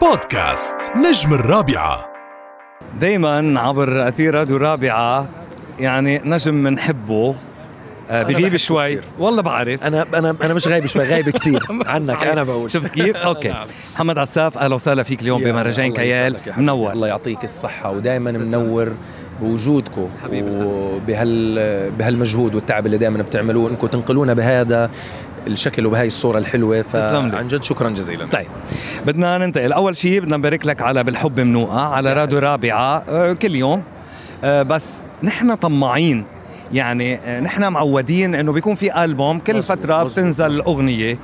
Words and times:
بودكاست 0.00 0.76
نجم 0.96 1.34
الرابعة 1.34 2.08
دايما 3.00 3.60
عبر 3.60 4.08
أثير 4.08 4.34
راديو 4.34 4.56
رابعه 4.56 5.28
يعني 5.78 6.20
نجم 6.24 6.64
بنحبه 6.64 7.34
آه، 8.10 8.22
بغيب 8.22 8.56
شوي 8.56 8.96
كتير. 8.96 9.04
والله 9.18 9.42
بعرف 9.42 9.82
أنا 9.82 10.06
أنا 10.14 10.36
أنا 10.42 10.54
مش 10.54 10.68
غايب 10.68 10.86
شوي 10.86 11.04
غايب 11.04 11.28
كثير 11.30 11.62
عنك. 11.86 12.22
أنا 12.24 12.42
بقول 12.42 12.70
شفت 12.70 12.86
كيف؟ 12.86 13.16
أوكي 13.26 13.48
نعم. 13.48 13.66
محمد 13.94 14.18
عساف 14.18 14.58
أهلا 14.58 14.74
وسهلا 14.74 15.02
فيك 15.02 15.22
اليوم 15.22 15.44
بمهرجان 15.44 15.92
كيال. 15.92 16.36
منور 16.56 16.92
الله 16.92 17.08
يعطيك 17.08 17.44
الصحة 17.44 17.90
ودائما 17.90 18.30
منور 18.32 18.92
بوجودكم 19.40 20.08
حبيبي. 20.24 20.50
وبهال 20.50 21.90
بهالمجهود 21.98 22.54
والتعب 22.54 22.86
اللي 22.86 22.98
دائما 22.98 23.22
بتعملوه 23.22 23.70
إنكم 23.70 23.86
تنقلونا 23.86 24.34
بهذا 24.34 24.90
الشكل 25.46 25.86
وبهاي 25.86 26.06
الصورة 26.06 26.38
الحلوة 26.38 26.82
تسلم 26.82 27.26
لي. 27.26 27.32
فعن 27.32 27.48
جد 27.48 27.62
شكرا 27.62 27.90
جزيلا. 27.90 28.26
طيب 28.26 28.46
بدنا 29.06 29.38
ننتقل. 29.38 29.72
أول 29.72 29.96
شيء 29.96 30.20
بدنا 30.20 30.36
نبارك 30.36 30.66
لك 30.66 30.82
على 30.82 31.04
بالحب 31.04 31.40
ممنوعة 31.40 31.94
على 31.94 32.12
راديو 32.12 32.38
رابعة 32.38 33.02
آه، 33.08 33.32
كل 33.32 33.54
يوم. 33.54 33.82
آه، 34.44 34.62
بس 34.62 35.00
نحن 35.22 35.54
طماعين. 35.54 36.24
يعني 36.72 37.14
آه، 37.16 37.40
نحن 37.40 37.72
معودين 37.72 38.34
إنه 38.34 38.52
بيكون 38.52 38.74
في 38.74 39.04
ألبوم 39.04 39.38
كل 39.38 39.56
مظبوط، 39.58 39.78
فترة 39.78 39.94
مظبوط، 40.04 40.12
بتنزل 40.12 40.48
مظبوط. 40.48 40.66
أغنية. 40.68 41.18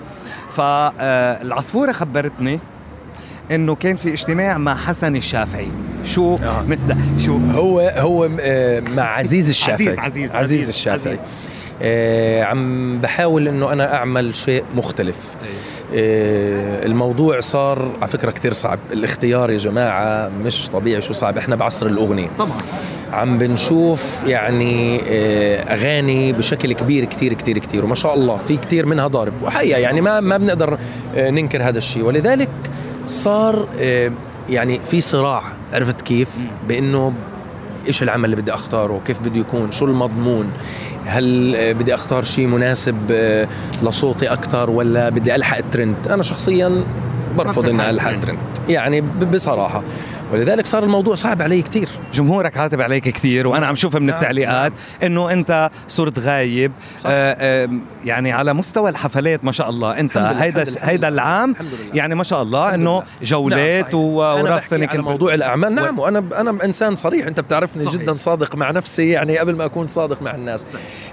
فالعصفوره 0.57 1.93
خبرتني 1.93 2.61
إنه 3.51 3.75
كان 3.75 3.97
في 3.97 4.13
اجتماع 4.13 4.59
مع 4.59 4.75
حسن 4.75 5.17
الشافعي. 5.17 5.69
شو 6.07 6.35
آه. 6.35 6.63
مصدق 6.69 6.97
شو؟ 7.19 7.37
هو 7.55 7.81
هو 7.81 8.29
مع 8.97 9.03
عزيز 9.03 9.49
الشافعي. 9.49 9.87
عزيز- 9.89 9.99
عزيز- 9.99 10.31
عزيز- 10.31 10.35
عزيز 10.35 10.69
الشافعي. 10.69 11.15
آه، 11.15 11.19
عم 12.43 12.99
بحاول 13.01 13.49
إنه 13.49 13.73
أنا 13.73 13.95
أعمل 13.95 14.35
شيء 14.35 14.65
مختلف. 14.77 15.37
آه، 15.95 16.87
الموضوع 16.87 17.41
صار 17.41 17.91
على 18.01 18.09
فكرة 18.09 18.31
كثير 18.31 18.53
صعب. 18.53 18.79
الاختيار 18.93 19.51
يا 19.51 19.57
جماعة 19.57 20.31
مش 20.45 20.69
طبيعي 20.69 21.01
شو 21.01 21.13
صعب. 21.13 21.39
إحنا 21.39 21.57
بعصر 21.57 21.87
الأغنية. 21.87 22.29
طبعا. 22.39 22.59
عم 23.13 23.39
بنشوف 23.39 24.25
يعني 24.27 25.01
آه، 25.09 25.75
أغاني 25.75 26.33
بشكل 26.33 26.73
كبير 26.73 27.05
كتير 27.05 27.33
كتير 27.33 27.59
كتير 27.59 27.85
وما 27.85 27.95
شاء 27.95 28.15
الله 28.15 28.37
في 28.49 28.57
كتير 28.57 28.87
منها 28.87 29.07
ضارب. 29.07 29.33
وحقيقة 29.43 29.79
يعني 29.79 30.01
ما 30.01 30.21
ما 30.21 30.37
بنقدر 30.37 30.79
آه، 31.17 31.31
ننكر 31.31 31.63
هذا 31.63 31.79
الشيء. 31.79 32.03
ولذلك 32.05 32.49
صار 33.07 33.69
آه، 33.81 34.11
يعني 34.51 34.81
في 34.85 35.01
صراع 35.01 35.43
عرفت 35.73 36.03
كيف؟ 36.03 36.29
بإنه 36.69 37.13
إيش 37.87 38.03
العمل 38.03 38.25
اللي 38.25 38.37
بدي 38.37 38.55
أختاره؟ 38.55 39.01
كيف 39.07 39.21
بده 39.21 39.41
يكون؟ 39.41 39.73
شو 39.73 39.85
المضمون؟ 39.85 40.51
هل 41.07 41.57
آه، 41.57 41.73
بدي 41.73 41.95
أختار 41.95 42.25
شيء 42.25 42.47
مناسب 42.47 42.97
آه، 43.11 43.49
لصوتي 43.83 44.33
أكثر 44.33 44.71
ولا 44.71 45.09
بدي 45.09 45.35
ألحق 45.35 45.57
الترند؟ 45.57 46.09
أنا 46.11 46.23
شخصيا 46.23 46.85
برفض 47.37 47.69
اني 47.69 47.91
الحق. 47.91 48.11
الترند 48.11 48.39
يعني 48.69 49.01
بصراحة 49.01 49.83
ولذلك 50.33 50.67
صار 50.67 50.85
الموضوع 50.85 51.15
صعب 51.15 51.43
علي 51.43 51.63
كتير 51.63 51.89
جمهورك 52.15 52.57
عاتب 52.57 52.81
عليك 52.81 53.09
كثير 53.09 53.47
وأنا 53.47 53.67
عم 53.67 53.75
شوفها 53.75 54.01
من 54.01 54.07
نعم، 54.07 54.17
التعليقات 54.17 54.73
إنه 55.03 55.33
أنت 55.33 55.71
صرت 55.89 56.19
غايب 56.19 56.73
صح. 56.99 57.11
آه 57.11 57.37
آه 57.41 57.69
يعني 58.05 58.33
على 58.33 58.53
مستوى 58.55 58.91
الحفلات 58.91 59.45
ما 59.45 59.53
شاء 59.53 59.71
الله 59.71 60.01
أنت 60.01 60.17
هيدا 60.17 60.65
هيدا. 60.81 61.09
العام 61.09 61.51
الحمد 61.51 61.67
لله. 61.67 61.95
يعني 61.95 62.15
ما 62.15 62.25
شاء 62.25 62.43
الله 62.43 62.75
إنه. 62.75 63.03
جولات 63.23 63.95
نعم، 63.95 64.05
وراس 64.05 64.69
سنه 64.69 64.87
كنت 64.87 65.01
موضوع 65.01 65.35
الأعمال 65.35 65.75
نعم 65.75 65.99
وأنا 65.99 66.25
أنا 66.37 66.65
إنسان 66.65 66.97
صريح 66.97 67.27
أنت 67.27 67.41
بتعرفني 67.41 67.85
صحيح. 67.85 68.01
جدا 68.01 68.17
صادق 68.17 68.55
مع 68.55 68.71
نفسي 68.71 69.11
يعني 69.11 69.39
قبل 69.39 69.57
ما 69.57 69.65
أكون 69.65 69.87
صادق 69.87 70.23
مع 70.23 70.35
الناس 70.35 70.67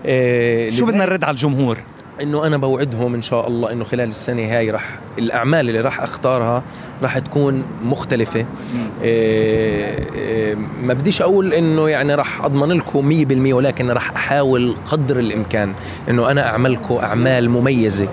إيه 0.05 0.71
شو 0.71 0.85
بدنا 0.85 1.05
نرد 1.05 1.23
على 1.23 1.31
الجمهور 1.33 1.77
إنه 2.21 2.47
أنا 2.47 2.57
بوعدهم 2.57 3.13
إن 3.13 3.21
شاء 3.21 3.47
الله 3.47 3.71
إنه 3.71 3.83
خلال 3.83 4.09
السنة 4.09 4.41
هاي 4.57 4.71
راح 4.71 4.99
الأعمال 5.19 5.69
اللي 5.69 5.81
راح 5.81 6.01
أختارها 6.01 6.63
راح 7.01 7.19
تكون 7.19 7.63
مختلفة. 7.83 8.45
إيه 9.03 10.13
إيه 10.15 10.55
ما 10.83 10.93
بديش 10.93 11.21
أقول 11.21 11.53
إنه 11.53 11.89
يعني 11.89 12.15
راح 12.15 12.45
أضمن 12.45 12.71
لكم 12.77 13.25
100% 13.51 13.53
ولكن 13.53 13.91
راح 13.91 14.11
أحاول 14.15 14.75
قدر 14.85 15.19
الإمكان 15.19 15.73
إنه 16.09 16.31
أنا 16.31 16.47
أعملكم 16.49 16.95
أعمال 16.95 17.49
مميزة 17.49 18.07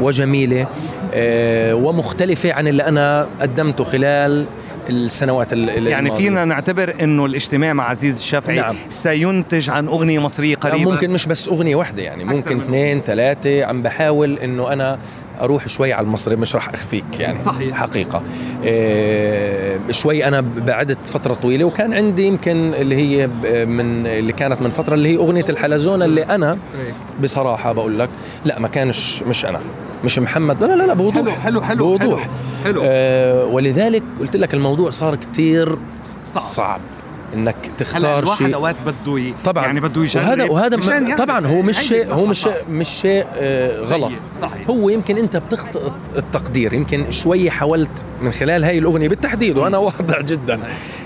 وجميلة 0.00 0.66
إيه 1.12 1.74
ومختلفة 1.74 2.52
عن 2.52 2.68
اللي 2.68 2.82
أنا 2.82 3.26
قدمته 3.40 3.84
خلال 3.84 4.44
السنوات 4.90 5.52
ال- 5.52 5.70
ال- 5.70 5.86
يعني 5.86 6.08
الماضية. 6.08 6.24
فينا 6.28 6.44
نعتبر 6.44 6.94
إنه 7.02 7.26
الاجتماع 7.26 7.72
مع 7.72 7.88
عزيز 7.90 8.16
الشافعي 8.16 8.56
نعم. 8.56 8.74
سينتج 8.90 9.70
عن 9.70 9.86
أغنية 9.88 10.18
مصرية 10.18 10.56
قريبه 10.56 10.90
ممكن 10.90 11.10
مش 11.10 11.26
بس 11.26 11.48
أغنية 11.48 11.76
واحدة 11.76 12.02
يعني 12.02 12.24
ممكن 12.24 12.60
اثنين 12.60 13.00
ثلاثة 13.00 13.64
عم 13.64 13.82
بحاول 13.82 14.38
إنه 14.38 14.72
أنا 14.72 14.98
أروح 15.40 15.68
شوي 15.68 15.92
على 15.92 16.04
المصري 16.04 16.36
مش 16.36 16.54
راح 16.54 16.68
أخفيك 16.68 17.20
يعني 17.20 17.38
صحيح. 17.38 17.72
حقيقة. 17.76 18.22
إيه 18.64 19.78
شوي 19.90 20.28
أنا 20.28 20.40
بعدت 20.40 20.98
فترة 21.06 21.34
طويلة 21.34 21.64
وكان 21.64 21.92
عندي 21.94 22.26
يمكن 22.26 22.74
اللي 22.74 22.96
هي 22.96 23.26
من 23.66 24.06
اللي 24.06 24.32
كانت 24.32 24.62
من 24.62 24.70
فترة 24.70 24.94
اللي 24.94 25.08
هي 25.08 25.16
أغنية 25.16 25.44
الحلزونة 25.48 26.04
اللي 26.04 26.22
أنا 26.22 26.58
بصراحة 27.22 27.72
بقول 27.72 27.98
لك 27.98 28.08
لا 28.44 28.58
ما 28.58 28.68
كانش 28.68 29.22
مش 29.22 29.46
أنا 29.46 29.60
مش 30.04 30.18
محمد 30.18 30.62
لا 30.64 30.76
لا 30.76 30.82
لا 30.86 30.94
بوضوح 30.94 31.38
حلو 31.38 31.60
حلو 31.60 31.86
بوضوح. 31.86 32.28
حلو. 32.64 32.80
آه 32.84 33.44
ولذلك 33.44 34.02
قلت 34.20 34.36
لك 34.36 34.54
الموضوع 34.54 34.90
صار 34.90 35.16
كتير 35.16 35.78
صعب, 36.24 36.42
صعب. 36.42 36.80
إنك 37.34 37.56
تختار 37.78 38.18
الواحد 38.22 38.44
شيء. 38.46 38.54
أوقات 38.54 38.76
بده 38.86 39.18
ي... 39.18 39.34
طبعا. 39.44 39.64
يعني 39.64 39.80
بده 39.80 40.02
يجرب. 40.02 40.24
وهذا 40.24 40.44
وهذا 40.44 40.76
م- 40.76 41.06
يعرف 41.08 41.20
طبعا 41.20 41.46
هو 41.46 41.62
مش 41.62 41.78
شيء 41.78 42.12
هو 42.14 42.26
مش 42.26 42.48
مش 42.70 42.88
شيء 42.88 43.26
آه، 43.36 43.78
غلط. 43.78 44.12
صحيح. 44.40 44.70
هو 44.70 44.88
يمكن 44.88 45.18
أنت 45.18 45.36
بتخطئ 45.36 45.80
التقدير 46.16 46.72
يمكن 46.72 47.10
شوي 47.10 47.50
حاولت 47.50 48.04
من 48.22 48.32
خلال 48.32 48.64
هاي 48.64 48.78
الأغنية 48.78 49.08
بالتحديد 49.08 49.58
وأنا 49.58 49.78
واضح 49.86 50.20
جدا 50.20 50.60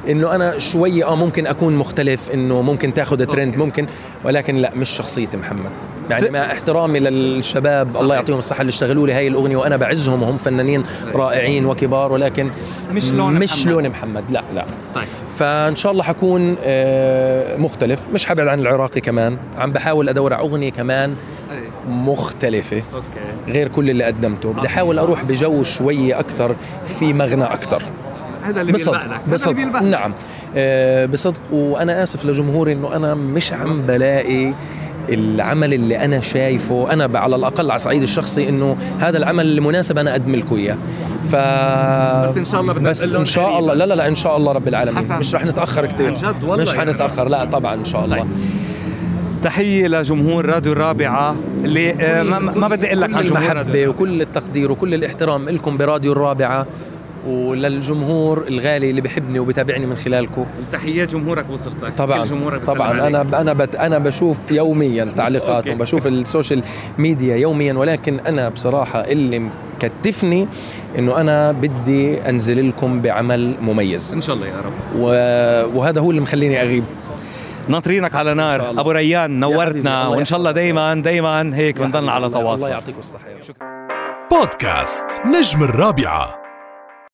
إنه 0.08 0.34
أنا 0.34 0.58
شوي 0.58 1.04
آه 1.04 1.16
ممكن 1.16 1.46
أكون 1.46 1.76
مختلف 1.76 2.30
إنه 2.30 2.62
ممكن 2.62 2.94
تأخذ 2.94 3.24
ترند. 3.24 3.56
ممكن 3.56 3.86
ولكن 4.24 4.54
لا 4.56 4.72
مش 4.76 4.90
شخصيتي 4.90 5.36
محمد. 5.36 5.70
يعني 6.10 6.30
مع 6.30 6.38
احترامي 6.52 7.00
للشباب 7.00 7.88
صحيح. 7.90 8.02
الله 8.02 8.14
يعطيهم 8.14 8.38
الصحة 8.38 8.60
اللي 8.60 8.70
اشتغلوا 8.70 9.06
لي 9.06 9.12
هاي 9.12 9.28
الأغنية 9.28 9.56
وأنا 9.56 9.76
بعزهم 9.76 10.22
وهم 10.22 10.36
فنانين 10.36 10.84
رائعين 11.14 11.66
وكبار 11.66 12.12
ولكن 12.12 12.50
مش 12.92 13.10
لون 13.12 13.34
مش 13.34 13.52
محمد. 13.52 13.72
لون 13.72 13.88
محمد 13.88 14.24
لا 14.30 14.42
لا. 14.54 14.64
طيب. 14.94 15.04
فان 15.38 15.76
شاء 15.76 15.92
الله 15.92 16.02
حكون 16.02 16.56
آه، 16.62 17.56
مختلف. 17.56 18.00
مش 18.14 18.26
حبعد 18.26 18.46
عن 18.48 18.60
العراقي 18.60 19.00
كمان. 19.00 19.38
عم 19.58 19.72
بحاول 19.72 20.08
أدور 20.08 20.34
على 20.34 20.42
أغنية 20.42 20.70
كمان 20.70 21.14
مختلفة. 21.88 22.82
أوكي. 22.94 23.52
غير 23.52 23.68
كل 23.68 23.90
اللي 23.90 24.04
قدمته. 24.04 24.52
بدي 24.52 24.66
أحاول 24.66 24.98
أروح 24.98 25.22
بجو 25.24 25.62
شوي 25.62 26.14
أكثر 26.14 26.56
في 26.84 27.12
مغنى 27.12 27.44
أكثر 27.44 27.82
هذا 28.42 28.60
اللي 28.60 28.72
بصدق 28.72 29.06
لك 29.06 29.20
بصدق. 29.32 29.82
نعم. 29.82 30.12
آه، 30.56 31.06
بصدق. 31.06 31.52
وأنا 31.52 32.02
آسف 32.02 32.24
لجمهوري 32.24 32.72
إنه 32.72 32.96
أنا 32.96 33.14
مش 33.14 33.52
عم 33.52 33.82
بلاقي 33.82 34.52
العمل 35.08 35.74
اللي 35.74 36.04
أنا 36.04 36.20
شايفه 36.20 36.92
أنا 36.92 37.18
على 37.18 37.36
الأقل 37.36 37.70
على 37.70 37.76
الصعيد 37.76 38.02
الشخصي 38.02 38.48
إنه 38.48 38.76
هذا 39.00 39.18
العمل 39.18 39.46
المناسب 39.46 39.98
أنا 39.98 40.10
اقدم 40.10 40.34
لكم 40.36 40.56
اياه 40.56 40.76
ف 41.24 41.36
بس 42.30 42.36
إن 42.36 42.44
شاء 42.44 42.60
الله 42.60 42.72
بدنا 42.72 42.90
بس 42.90 43.14
إن 43.14 43.24
شاء 43.24 43.44
قريباً. 43.44 43.58
الله 43.58 43.74
لا 43.74 43.84
لا 43.86 43.94
لا 43.94 44.08
إن 44.08 44.14
شاء 44.14 44.36
الله 44.36 44.52
رب 44.52 44.68
العالمين 44.68 44.98
حسن. 44.98 45.18
مش 45.18 45.34
رح 45.34 45.44
نتأخر 45.44 45.86
كثير 45.86 46.10
مش 46.10 46.22
يعني. 46.72 46.92
حنتاخر 46.92 47.28
لا 47.28 47.44
طبعا 47.44 47.74
إن 47.74 47.84
شاء 47.84 48.04
الله 48.04 48.16
طيب. 48.16 48.26
تحية 49.42 49.88
لجمهور 49.88 50.46
راديو 50.46 50.72
الرابعة 50.72 51.36
اللي 51.64 51.90
آه، 51.92 52.22
ما, 52.22 52.38
ما 52.38 52.68
بدي 52.68 52.86
أقول 52.86 53.00
لك 53.00 53.14
عن 53.14 53.24
جمهور 53.24 53.64
وكل 53.88 54.20
التقدير 54.22 54.72
وكل 54.72 54.94
الاحترام 54.94 55.48
لكم 55.48 55.76
براديو 55.76 56.12
الرابعة 56.12 56.66
وللجمهور 57.26 58.44
الغالي 58.48 58.90
اللي 58.90 59.00
بحبني 59.00 59.38
وبتابعني 59.38 59.86
من 59.86 59.96
خلالكم. 59.96 60.46
تحيات 60.72 61.12
جمهورك 61.12 61.46
وصلتك 61.50 61.94
طبعا 61.98 62.18
كل 62.18 62.24
جمهورك 62.30 62.64
طبعا. 62.64 62.88
عليك. 62.88 63.02
أنا 63.02 63.40
أنا 63.40 63.52
بت 63.52 63.76
أنا 63.76 63.98
بشوف 63.98 64.50
يوميا 64.50 65.02
okay. 65.02 65.14
تعليقاتهم 65.14 65.78
بشوف 65.78 66.06
ال 66.06 66.14
social 66.14 66.62
media 66.98 67.36
يوميا 67.36 67.72
ولكن 67.74 68.20
أنا 68.20 68.48
بصراحة 68.48 69.00
اللي 69.00 69.50
مكتفني 69.82 70.48
إنه 70.98 71.20
أنا 71.20 71.52
بدي 71.52 72.20
أنزل 72.28 72.68
لكم 72.68 73.00
بعمل 73.00 73.54
مميز. 73.62 74.14
إن 74.14 74.20
شاء 74.20 74.36
الله 74.36 74.46
يا 74.46 74.56
رب. 74.60 74.72
و- 74.96 75.78
وهذا 75.78 76.00
هو 76.00 76.10
اللي 76.10 76.20
مخليني 76.20 76.62
أغيب. 76.62 76.84
ناطرينك 77.68 78.14
على 78.14 78.34
نار. 78.34 78.70
أبو 78.80 78.90
ريان 78.90 79.40
نورتنا. 79.40 80.08
وإن 80.08 80.24
شاء 80.24 80.38
الله 80.38 80.50
يحفظك. 80.50 80.62
دايما 80.62 80.94
دايما 80.94 81.56
هيك 81.56 81.78
بنضلنا 81.80 82.12
على 82.12 82.28
تواصل. 82.30 82.54
الله 82.54 82.68
يعطيكم 82.68 82.98
الصحة 82.98 83.28
يا 83.28 83.36
رب. 83.36 83.68
بودكاست 84.32 85.04
نجم 85.26 85.64
الرابعة. 85.64 86.37